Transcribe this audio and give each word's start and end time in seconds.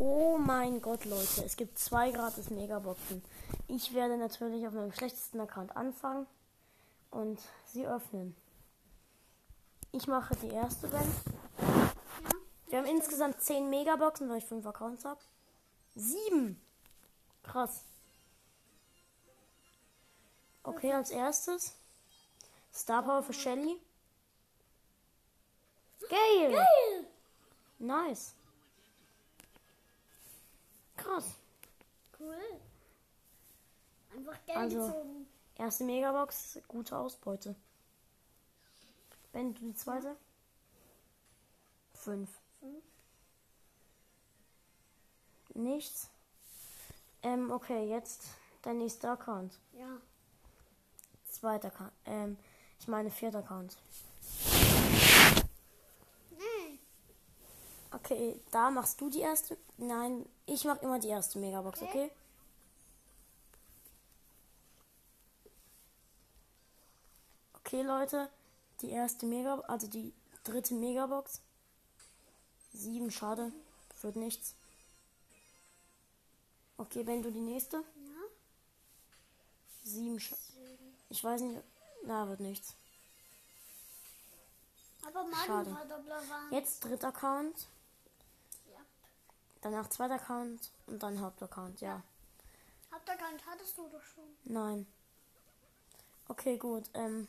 Oh 0.00 0.38
mein 0.38 0.80
Gott, 0.80 1.04
Leute, 1.06 1.44
es 1.44 1.56
gibt 1.56 1.76
zwei 1.76 2.12
gratis 2.12 2.50
Megaboxen. 2.50 3.20
Ich 3.66 3.94
werde 3.94 4.16
natürlich 4.16 4.64
auf 4.64 4.72
meinem 4.72 4.92
schlechtesten 4.92 5.40
Account 5.40 5.76
anfangen 5.76 6.28
und 7.10 7.40
sie 7.66 7.84
öffnen. 7.84 8.36
Ich 9.90 10.06
mache 10.06 10.36
die 10.36 10.50
erste, 10.50 10.86
Ben. 10.86 11.14
Wir 12.68 12.78
haben 12.78 12.86
insgesamt 12.86 13.40
10 13.40 13.68
Megaboxen, 13.70 14.28
weil 14.28 14.38
ich 14.38 14.44
5 14.44 14.64
Accounts 14.66 15.04
habe. 15.04 15.20
7! 15.96 16.60
Krass. 17.42 17.82
Okay, 20.62 20.92
als 20.92 21.10
erstes 21.10 21.74
Star 22.72 23.02
Power 23.02 23.24
für 23.24 23.32
Shelly. 23.32 23.80
Gale! 26.08 26.52
Geil! 26.52 27.06
Nice. 27.80 28.34
Also-. 34.54 34.92
Erste 35.56 35.82
Megabox, 35.84 36.60
gute 36.68 36.96
Ausbeute. 36.96 37.56
Ben, 39.32 39.54
du 39.54 39.60
die 39.60 39.74
zweite? 39.74 40.16
Fünf. 41.94 42.30
Fünf. 42.60 42.84
Nichts. 45.54 46.10
Ähm, 47.22 47.50
okay, 47.50 47.88
jetzt 47.88 48.22
dein 48.62 48.78
nächster 48.78 49.10
Account. 49.12 49.58
Ja. 49.72 49.88
Zweiter 51.28 51.68
Account. 51.68 51.92
Ähm, 52.06 52.36
ich 52.78 52.86
meine 52.86 53.10
vierter 53.10 53.40
Account. 53.40 53.76
Nee. 56.30 56.78
Okay, 57.90 58.40
da 58.52 58.70
machst 58.70 59.00
du 59.00 59.10
die 59.10 59.20
erste. 59.20 59.58
Nein, 59.76 60.24
ich 60.46 60.64
mach 60.64 60.80
immer 60.82 61.00
die 61.00 61.08
erste 61.08 61.40
Megabox, 61.40 61.82
Okay. 61.82 61.90
okay? 62.04 62.10
Okay, 67.68 67.82
Leute, 67.82 68.30
die 68.80 68.88
erste 68.88 69.26
Mega, 69.26 69.60
also 69.68 69.86
die 69.88 70.14
dritte 70.42 70.72
Megabox. 70.72 71.42
Sieben, 72.72 73.10
schade, 73.10 73.52
wird 74.00 74.16
nichts. 74.16 74.54
Okay, 76.78 77.06
wenn 77.06 77.22
du 77.22 77.30
die 77.30 77.42
nächste. 77.42 77.76
Ja. 77.76 78.22
Sieben, 79.84 80.18
sch 80.18 80.32
ich 81.10 81.22
weiß 81.22 81.42
nicht, 81.42 81.62
na, 82.06 82.26
wird 82.26 82.40
nichts. 82.40 82.72
Aber 85.06 85.26
Schade. 85.44 85.76
Jetzt 86.50 86.82
dritter 86.82 87.08
Account, 87.08 87.66
Ja. 88.72 88.80
danach 89.60 89.90
zweiter 89.90 90.14
Account 90.14 90.70
und 90.86 91.02
dann 91.02 91.20
Hauptaccount, 91.20 91.82
ja. 91.82 92.02
Haupterkannt 92.90 93.42
hattest 93.46 93.76
du 93.76 93.86
doch 93.88 94.02
schon. 94.02 94.24
Nein. 94.44 94.86
Okay, 96.28 96.56
gut. 96.56 96.84
Ähm, 96.94 97.28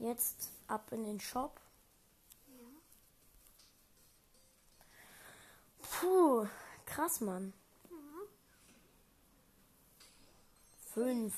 jetzt 0.00 0.50
ab 0.66 0.90
in 0.92 1.04
den 1.04 1.20
Shop. 1.20 1.60
Puh, 5.82 6.46
krass, 6.86 7.20
Mann. 7.20 7.52
Fünf. 10.92 11.34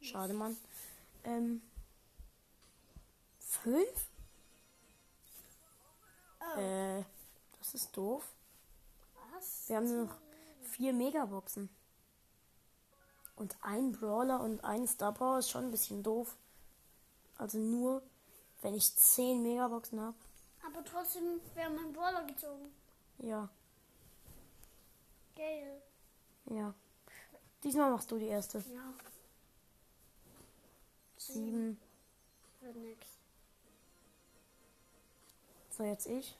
Schade, 0.00 0.32
Mann. 0.32 0.56
Ähm, 1.24 1.60
fünf? 3.40 4.08
Oh. 6.40 6.60
Äh, 6.60 7.04
das 7.58 7.74
ist 7.74 7.96
doof. 7.96 8.24
Was? 9.34 9.68
Wir 9.68 9.76
haben 9.76 9.86
nur 9.88 10.06
noch 10.06 10.16
vier 10.62 10.92
Megaboxen. 10.92 11.68
Und 13.36 13.56
ein 13.62 13.92
Brawler 13.92 14.40
und 14.40 14.64
ein 14.64 14.86
Star 14.88 15.12
Power 15.12 15.38
ist 15.38 15.50
schon 15.50 15.64
ein 15.66 15.70
bisschen 15.70 16.02
doof. 16.02 16.36
Also 17.36 17.58
nur, 17.58 18.02
wenn 18.62 18.74
ich 18.74 18.96
zehn 18.96 19.42
Megaboxen 19.42 20.00
habe. 20.00 20.16
Aber 20.66 20.82
trotzdem, 20.84 21.40
haben 21.56 21.78
einen 21.78 21.92
Brawler 21.92 22.24
gezogen. 22.24 22.72
Ja, 23.18 23.48
Geil. 25.36 25.82
ja. 26.46 26.74
Diesmal 27.62 27.90
machst 27.90 28.10
du 28.10 28.18
die 28.18 28.26
erste. 28.26 28.58
Ja. 28.58 28.94
Sieben. 31.18 31.78
Wird 32.60 32.76
nix. 32.76 33.06
So, 35.70 35.82
jetzt 35.82 36.06
ich. 36.06 36.38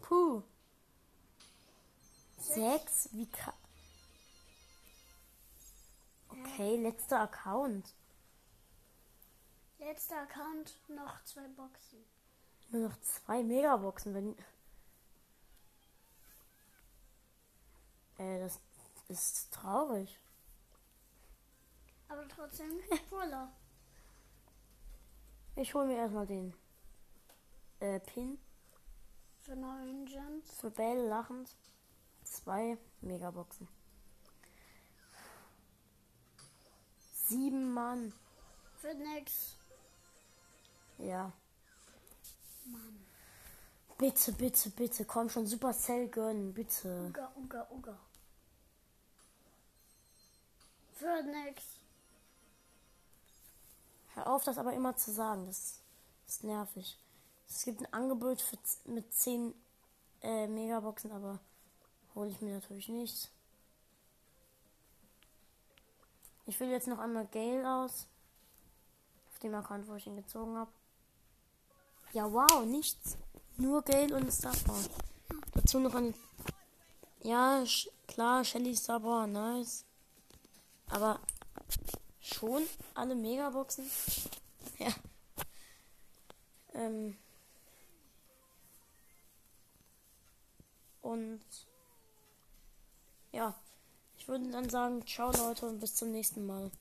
Puh. 0.00 0.42
Sechs? 2.38 3.08
Wie 3.12 3.30
krass. 3.30 3.54
Okay, 6.58 6.74
letzter 6.76 7.20
Account. 7.20 7.94
Letzter 9.78 10.22
Account, 10.22 10.76
noch 10.88 11.22
zwei 11.22 11.46
Boxen. 11.46 12.04
Nur 12.70 12.88
noch 12.88 13.00
zwei 13.00 13.44
Megaboxen, 13.44 14.12
wenn. 14.12 14.36
Äh, 18.18 18.40
das 18.40 18.58
ist 19.06 19.52
traurig. 19.52 20.18
Aber 22.08 22.26
trotzdem 22.26 22.72
Brawler. 23.08 23.52
Ich 25.54 25.72
hole 25.74 25.86
mir 25.86 25.98
erstmal 25.98 26.26
den 26.26 26.52
äh, 27.78 28.00
Pin 28.00 28.36
Für 29.42 29.54
neun 29.54 30.06
Gems. 30.06 30.50
für 30.58 30.72
Bell 30.72 31.06
lachend. 31.06 31.54
Zwei 32.24 32.76
Megaboxen. 33.00 33.68
Sieben 37.28 37.67
Mann. 37.78 38.12
Wird 38.82 38.98
nix. 38.98 39.56
Ja. 40.98 41.32
Mann. 42.64 43.06
Bitte, 43.96 44.32
bitte, 44.32 44.70
bitte. 44.70 45.04
Komm 45.04 45.30
schon, 45.30 45.46
Supercell 45.46 46.08
gönnen, 46.08 46.52
bitte. 46.52 47.06
Uga, 47.08 47.32
uga, 47.36 47.68
uga. 47.70 47.98
Wird 50.98 51.26
nix. 51.26 51.62
Hör 54.14 54.26
auf, 54.26 54.42
das 54.42 54.58
aber 54.58 54.72
immer 54.72 54.96
zu 54.96 55.12
sagen. 55.12 55.46
Das 55.46 55.80
ist 56.26 56.42
nervig. 56.42 56.98
Es 57.48 57.64
gibt 57.64 57.80
ein 57.80 57.92
Angebot 57.92 58.42
für, 58.42 58.58
mit 58.86 59.14
10 59.14 59.54
äh, 60.22 60.48
Megaboxen, 60.48 61.12
aber 61.12 61.38
hole 62.16 62.30
ich 62.30 62.40
mir 62.40 62.54
natürlich 62.54 62.88
nicht. 62.88 63.30
Ich 66.48 66.58
will 66.60 66.70
jetzt 66.70 66.88
noch 66.88 66.98
einmal 66.98 67.26
Gale 67.26 67.70
aus. 67.70 68.06
Auf 69.30 69.38
dem 69.40 69.54
Account, 69.54 69.86
wo 69.86 69.96
ich 69.96 70.06
ihn 70.06 70.16
gezogen 70.16 70.56
habe. 70.56 70.72
Ja, 72.14 72.32
wow, 72.32 72.64
nichts. 72.64 73.18
Nur 73.58 73.82
Gale 73.82 74.16
und 74.16 74.32
Star 74.32 74.56
Power. 74.64 74.82
Dazu 75.52 75.78
noch 75.78 75.94
eine. 75.94 76.14
Ja, 77.22 77.62
klar, 78.06 78.44
Shelly 78.44 78.74
Star 78.74 78.98
Power, 78.98 79.26
nice. 79.26 79.84
Aber 80.88 81.20
schon 82.18 82.62
alle 82.94 83.14
Megaboxen? 83.14 83.88
Ja. 84.78 84.94
Ähm. 86.72 87.18
Und 91.02 91.42
ja, 93.32 93.54
würde 94.28 94.50
dann 94.50 94.68
sagen, 94.68 95.04
ciao 95.06 95.32
Leute 95.32 95.66
und 95.66 95.80
bis 95.80 95.94
zum 95.94 96.12
nächsten 96.12 96.46
Mal. 96.46 96.70